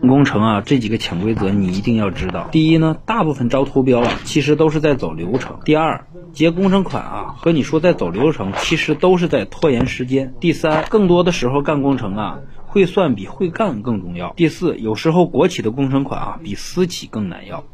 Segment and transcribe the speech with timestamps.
[0.00, 2.48] 工程啊这几个潜规则你一定要知道。
[2.52, 5.58] 第一呢大部分招投标啊其实都是在走流程。
[5.64, 10.34] 第二结工程款啊和你说在走流程其实都是在拖延时间。
[10.40, 14.32] 第三更多的时候干工程啊会算比会干更重要。
[14.36, 17.64] 第四有时候国企的工程款啊比私企更难要。